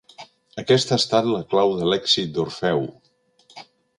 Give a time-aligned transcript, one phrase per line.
[0.61, 2.81] Aquesta ha estat la clau de l'èxit d'Orfeu.